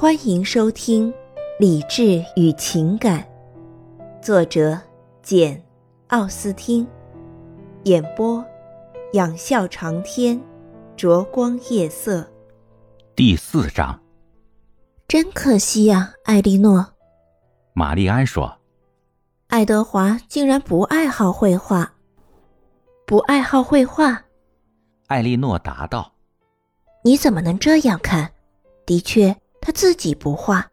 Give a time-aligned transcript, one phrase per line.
[0.00, 1.12] 欢迎收听
[1.58, 3.20] 《理智与情感》，
[4.22, 4.78] 作者
[5.24, 5.56] 简·
[6.06, 6.86] 奥斯汀，
[7.82, 8.44] 演播
[9.14, 10.40] 仰笑长天，
[10.96, 12.24] 灼光夜色。
[13.16, 14.00] 第四章，
[15.08, 16.86] 真可惜呀，艾莉诺。
[17.72, 18.56] 玛丽安说
[19.50, 21.92] ：“爱德华竟然不爱好绘画，
[23.04, 24.26] 不爱好绘画。”
[25.08, 26.12] 艾莉诺答道
[27.02, 28.30] ：“你怎么能这样看？
[28.86, 29.34] 的确。”
[29.68, 30.66] 他自己不画，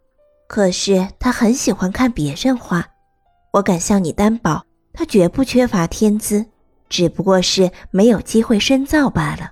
[0.47, 2.87] 可是他很喜欢看别人画。
[3.51, 4.63] 我敢向你担保，
[4.93, 6.45] 他绝不缺乏天资，
[6.87, 9.51] 只不过是没有机会深造罢了。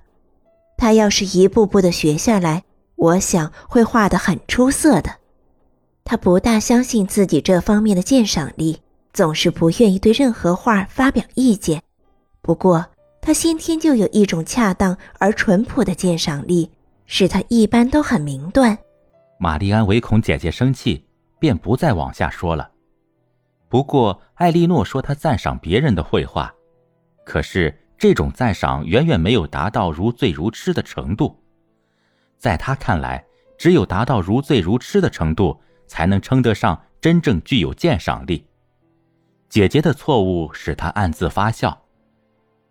[0.77, 2.63] 他要是一步步的学下来，
[2.95, 5.13] 我想会画得很出色的。
[6.05, 8.79] 他不大相信自己这方面的鉴赏力，
[9.11, 11.83] 总是不愿意对任何画发表意见。
[12.41, 12.85] 不过，
[13.19, 16.71] 他先天就有一种恰当而淳朴的鉴赏力，
[17.05, 18.77] 使他一般都很明断。
[19.43, 21.05] 玛丽安唯恐姐姐生气，
[21.37, 22.71] 便不再往下说了。
[23.67, 26.49] 不过，艾莉诺说她赞赏别人的绘画，
[27.25, 31.37] 可是这种赞赏远远没有达到如醉如痴的程度。
[32.37, 33.21] 在她看来，
[33.57, 38.47] 只有达到如醉如痴的程度，才能称得上真正具有鉴赏力。
[39.49, 41.77] 姐姐的错误使她暗自发笑，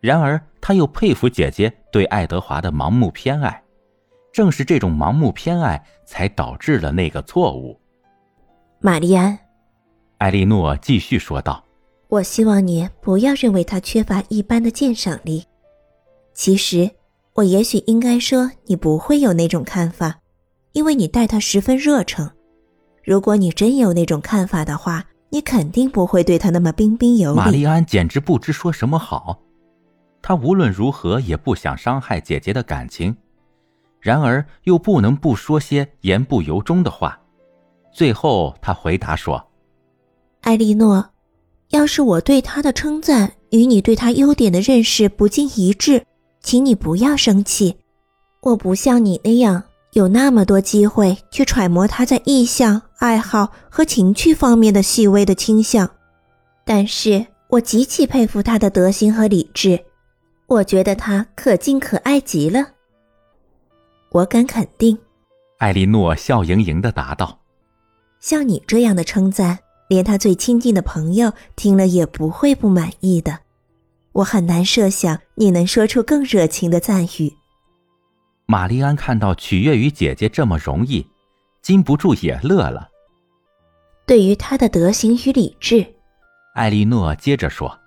[0.00, 3.61] 然而她又佩服姐姐对爱德华的盲目偏爱。
[4.32, 7.78] 正是这种盲目偏爱，才导致了那个错误。
[8.80, 9.38] 玛丽安，
[10.18, 11.62] 艾莉诺继续说道
[12.08, 15.44] ：“我希望你不要认为他缺乏一般的鉴赏力。
[16.32, 16.90] 其实，
[17.34, 20.18] 我也许应该说，你不会有那种看法，
[20.72, 22.28] 因为你待他十分热诚。
[23.04, 29.38] 如果你真有那种看法的话，你肯定不会对他那么彬彬有礼。”玛丽安简直不知说什么好。
[30.22, 33.14] 她无论如何也不想伤害姐姐的感情。
[34.02, 37.20] 然而又不能不说些言不由衷的话，
[37.92, 39.42] 最后他回答说
[40.42, 41.10] ：“艾莉诺，
[41.70, 46.04] 要是我对他的称赞与你对他优点的认识不尽一致，
[46.40, 47.76] 请你不要生气。
[48.40, 49.62] 我不像你那样
[49.92, 55.88] 有那么多机会去揣摩他在意向、爱好和情趣方面的细微的倾向，
[56.64, 59.78] 但是我极其佩服他的德行和理智，
[60.48, 62.70] 我觉得他可敬可爱极了。”
[64.12, 64.98] 我敢肯定，
[65.56, 67.38] 艾莉诺笑盈盈的答道
[68.20, 69.58] ：“像你这样的称赞，
[69.88, 73.38] 连他最亲近的朋友听了也不会不满意的。
[74.12, 77.32] 我很难设想你能说出更热情的赞誉。”
[78.44, 81.06] 玛丽安看到取悦于姐姐这么容易，
[81.62, 82.90] 禁不住也乐了。
[84.04, 85.86] 对于他的德行与理智，
[86.54, 87.78] 艾莉诺接着说：“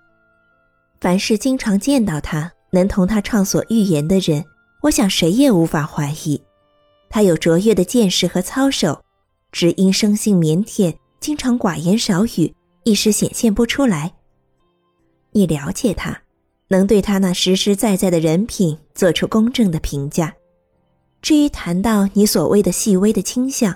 [0.99, 4.43] 凡是经常见到他，能同他畅所欲言的人。”
[4.85, 6.39] 我想谁也无法怀疑，
[7.09, 9.03] 他有卓越的见识和操守，
[9.51, 12.53] 只因生性腼腆，经常寡言少语，
[12.83, 14.13] 一时显现不出来。
[15.31, 16.21] 你了解他，
[16.67, 20.35] 能对他那实实在在的人品做出公正的评价。
[21.19, 23.75] 至于谈到你所谓的细微的倾向，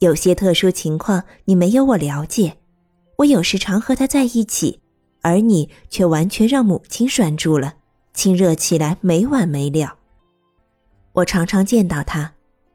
[0.00, 2.58] 有些特殊情况你没有我了解。
[3.16, 4.80] 我有时常和他在一起，
[5.22, 7.76] 而你却完全让母亲拴住了，
[8.12, 9.96] 亲热起来没完没了。
[11.14, 12.32] 我常常见到他，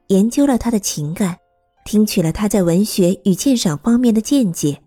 [0.07, 1.37] 研究了他的情感，
[1.85, 4.79] 听取了他在文学与鉴赏方面的见解。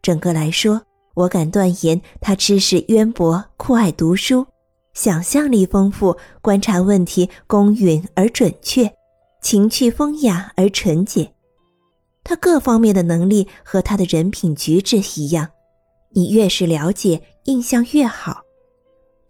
[0.00, 0.80] 整个来说，
[1.14, 4.46] 我敢断言他知识渊博，酷爱读书，
[4.94, 8.90] 想象力丰富，观察问题公允而准确，
[9.42, 11.34] 情趣风雅而纯洁。
[12.24, 15.48] 他各方面的能力和他的人品举止一样，
[16.12, 18.42] 你越是了解，印象越好。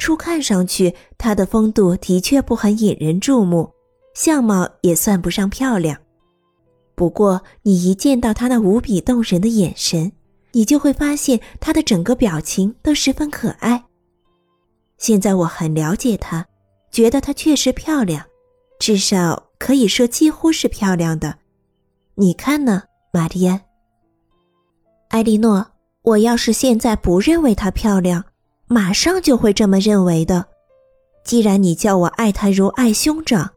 [0.01, 3.71] 初看上去，她的风度的确不很引人注目，
[4.15, 5.97] 相貌也算不上漂亮。
[6.95, 10.11] 不过，你一见到她那无比动人的眼神，
[10.53, 13.85] 你就会发现她的整个表情都十分可爱。
[14.97, 16.47] 现在我很了解她，
[16.91, 18.25] 觉得她确实漂亮，
[18.79, 21.37] 至少可以说几乎是漂亮的。
[22.15, 23.61] 你看呢，玛丽安？
[25.09, 25.67] 艾莉诺，
[26.03, 28.25] 我要是现在不认为她漂亮。
[28.73, 30.47] 马上就会这么认为的。
[31.25, 33.51] 既然你叫我爱他如爱兄长，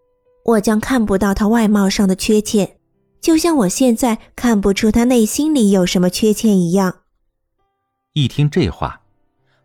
[0.43, 2.77] 我将看不到他外貌上的缺陷，
[3.21, 7.01] 就像我现在看不出他内心里有什么缺陷一样。
[8.13, 9.01] 一听这话，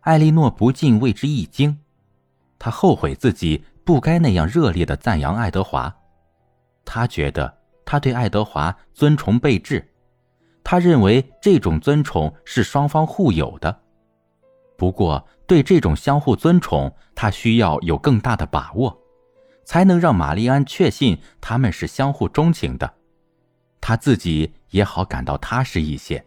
[0.01, 1.79] 艾莉诺不禁为之一惊，
[2.59, 5.91] 她后悔自己不该那样热烈的赞扬爱德华。
[6.85, 7.51] 她觉得
[7.83, 9.83] 他对爱德华尊崇备至，
[10.63, 13.79] 他认为这种尊崇是双方互有的。
[14.79, 18.97] 不过，对这种相互尊崇，他需要有更大的把握，
[19.65, 22.89] 才能让玛丽安确信他们是相互钟情的。
[23.81, 26.25] 他自己也好感到踏实一些。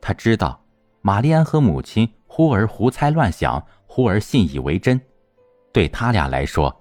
[0.00, 0.64] 他知道，
[1.02, 4.98] 玛丽安和母亲忽而胡猜乱想，忽而信以为真，
[5.70, 6.74] 对他俩来说，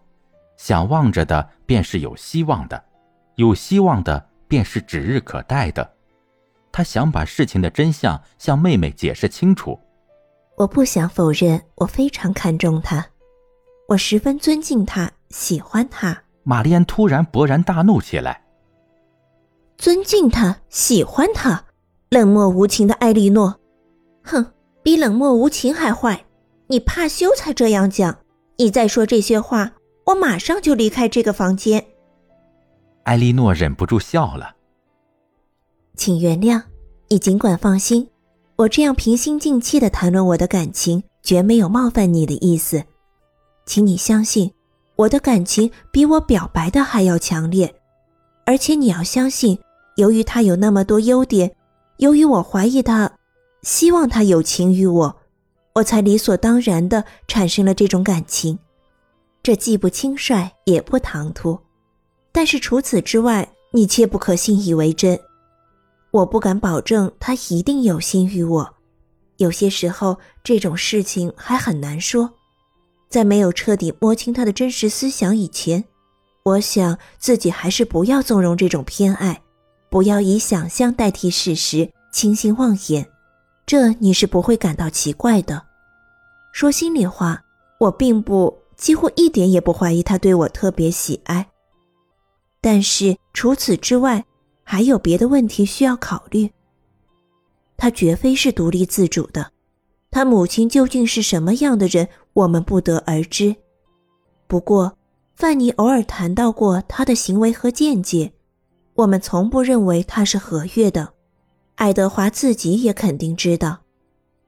[0.56, 2.82] 想望着的便是有希望的，
[3.36, 5.94] 有希望的便是指日可待的。
[6.72, 9.78] 他想把事情的真相向妹妹解释清楚。
[10.58, 13.06] 我不想否认，我非常看重他，
[13.88, 16.24] 我十分尊敬他，喜欢他。
[16.44, 18.44] 玛丽安突然勃然大怒起来。
[19.78, 21.66] 尊敬他，喜欢他，
[22.10, 23.60] 冷漠无情的艾莉诺，
[24.24, 24.46] 哼，
[24.84, 26.26] 比冷漠无情还坏。
[26.68, 28.18] 你怕羞才这样讲。
[28.58, 29.74] 你再说这些话，
[30.06, 31.84] 我马上就离开这个房间。
[33.04, 34.56] 艾莉诺忍不住笑了。
[35.96, 36.62] 请原谅，
[37.10, 38.08] 你尽管放心，
[38.64, 42.82] 我这样平心静气的谈论我的感情，绝没有冒犯你的意思。
[43.66, 44.54] 请你相信，
[44.96, 47.74] 我的感情比我表白的还要强烈，
[48.46, 49.60] 而且你要相信，
[49.98, 51.54] 由于他有那么多优点，
[51.98, 53.12] 由于我怀疑他，
[53.64, 55.14] 希望他有情于我，
[55.76, 58.58] 我才理所当然的产生了这种感情。
[59.42, 61.60] 这既不轻率，也不唐突，
[62.32, 65.20] 但是除此之外，你切不可信以为真。
[66.14, 68.76] 我不敢保证他一定有心于我，
[69.38, 72.32] 有些时候这种事情还很难说。
[73.10, 75.84] 在没有彻底摸清他的真实思想以前，
[76.44, 79.42] 我想自己还是不要纵容这种偏爱，
[79.90, 83.10] 不要以想象代替事实，轻信妄言，
[83.66, 85.64] 这你是不会感到奇怪的。
[86.52, 87.42] 说心里话，
[87.80, 91.50] 我并不几乎一点也不怀疑他对我特别喜爱，
[92.62, 94.24] 但是除此之外。
[94.64, 96.52] 还有别的问题需要考虑。
[97.76, 99.52] 他绝非是独立自主的，
[100.10, 103.56] 他母亲究竟是什么样的人，我们不得而知。
[104.48, 104.98] 不过，
[105.36, 108.32] 范尼偶尔谈到过他的行为和见解，
[108.94, 111.14] 我们从不认为他是和悦的。
[111.76, 113.80] 爱德华自己也肯定知道，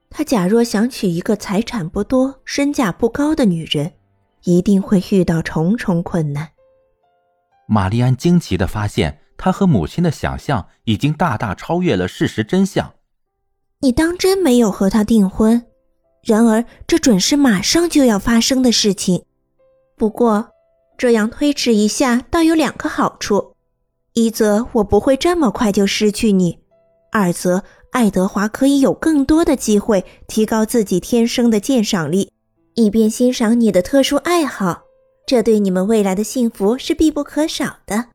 [0.08, 3.92] 他假若想娶一个财产不多、身价不高的女人，
[4.44, 6.50] 一定会遇到重重困难。
[7.66, 9.20] 玛丽安惊奇的发现。
[9.36, 12.94] 他和母亲的想象已经大大超越了事实真相。
[13.80, 15.64] 你当真没有和他订婚？
[16.22, 19.24] 然而，这准是马上就要发生的事情。
[19.96, 20.48] 不过，
[20.98, 23.54] 这样推迟一下倒有两个好处：
[24.14, 26.58] 一则我不会这么快就失去你；
[27.12, 27.62] 二则
[27.92, 32.32] 爱德华可以有更多的机会提高自己天生的鉴赏力，
[32.74, 34.82] 以便欣赏你的特殊爱好。
[35.26, 38.06] 这对你们未来的幸福是必不可少的。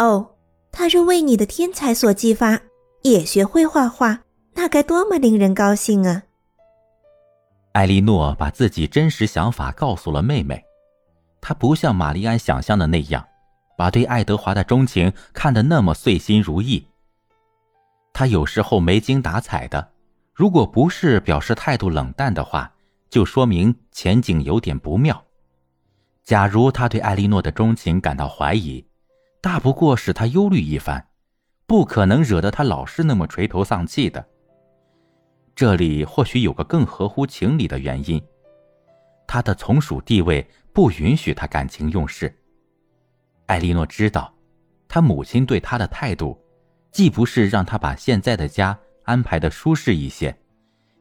[0.00, 0.30] 哦，
[0.72, 2.58] 他若为你的天才所激发，
[3.02, 4.20] 也学会画画，
[4.54, 6.22] 那该多么令人高兴啊！
[7.72, 10.64] 艾莉诺把自己真实想法告诉了妹妹，
[11.42, 13.28] 她不像玛丽安想象的那样，
[13.76, 16.86] 把对爱德华的钟情看得那么遂心如意。
[18.14, 19.90] 她有时候没精打采的，
[20.32, 22.72] 如果不是表示态度冷淡的话，
[23.10, 25.22] 就说明前景有点不妙。
[26.24, 28.82] 假如他对艾莉诺的钟情感到怀疑，
[29.40, 31.08] 大不过使他忧虑一番，
[31.66, 34.24] 不可能惹得他老是那么垂头丧气的。
[35.54, 38.22] 这里或许有个更合乎情理的原因，
[39.26, 42.34] 他的从属地位不允许他感情用事。
[43.46, 44.32] 艾莉诺知道，
[44.86, 46.38] 他母亲对他的态度，
[46.92, 50.38] 既不是让他把现在的家安排的舒适一些，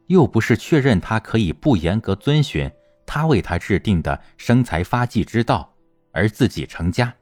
[0.08, 2.72] 又不是确认他可以不严格遵循
[3.06, 5.74] 他为他制定的生财发迹之道，
[6.14, 7.14] 而自己成家。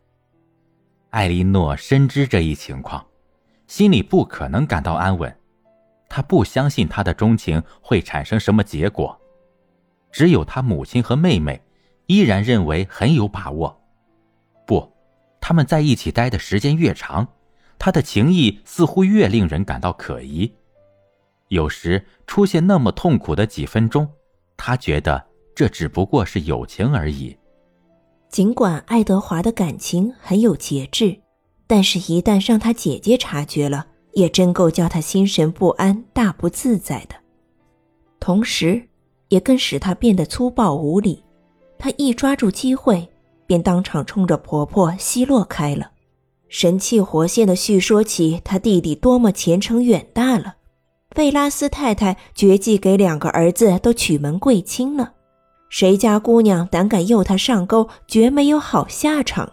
[1.10, 3.06] 艾莉诺深知这一情况，
[3.68, 5.34] 心里不可能感到安稳。
[6.10, 9.20] 她不相信他的钟情会产生什么结果，
[10.12, 11.62] 只有他母亲和妹妹
[12.06, 13.82] 依然认为很有把握。
[14.66, 14.92] 不，
[15.42, 17.28] 他们在一起待的时间越长，
[17.78, 20.54] 他的情谊似乎越令人感到可疑。
[21.50, 24.10] 有时出现那么痛苦的几分钟，
[24.58, 27.38] 他觉得这只不过是友情而已。
[28.30, 31.18] 尽管爱德华的感情很有节制，
[31.66, 37.16] 但是，一旦让他姐姐察觉了，也真够叫他心神不安、大不自在的。
[38.20, 38.82] 同时，
[39.30, 41.24] 也更使他变得粗暴无礼。
[41.80, 43.08] 他一抓住机会，
[43.46, 45.92] 便当场冲着婆婆奚落开了，
[46.50, 50.56] 神气活现的叙说起他弟弟多么前程远大了。
[51.12, 55.14] 费拉斯太太绝技给两个儿子都娶门贵亲了。
[55.70, 59.52] 谁家姑娘胆敢诱他上钩，绝没有好下场。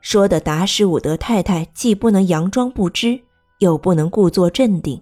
[0.00, 3.20] 说的达什伍德太太既不能佯装不知，
[3.58, 5.00] 又不能故作镇定。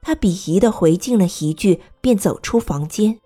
[0.00, 3.18] 她鄙夷的回敬了一句，便走出房间，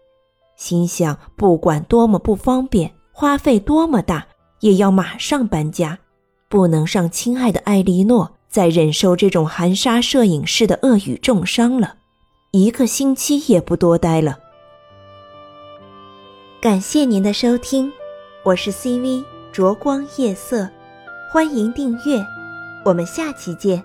[0.57, 4.27] 心想：不管多么不方便，花费多么大，
[4.61, 5.99] 也要马上搬家。
[6.49, 11.97] 不能让亲爱的艾莉诺再忍受这种含沙射影式的恶语重伤了，
[12.53, 14.39] 一个星期也不多待了。
[16.61, 17.93] 感谢您的收听，
[18.43, 19.23] 我是 CV
[19.53, 20.69] 灼光夜色，
[21.31, 22.21] 欢迎订阅，
[22.85, 23.81] 我们下期见。